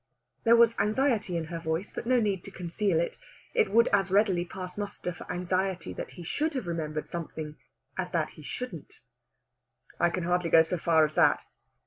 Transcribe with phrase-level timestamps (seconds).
[0.45, 3.17] There was anxiety in her voice, but no need to conceal it.
[3.53, 7.55] It would as readily pass muster for anxiety that he should have remembered something
[7.99, 9.01] as that he shouldn't.
[9.99, 11.43] "I can hardly go so far as that.